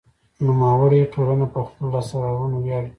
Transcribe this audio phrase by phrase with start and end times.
[0.45, 2.89] نوموړې ټولنه په خپلو لاسته راوړنو ویاړي.